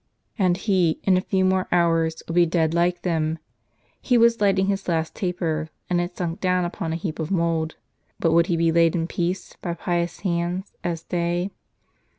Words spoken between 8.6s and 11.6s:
laid in peace, by pious hands, as they?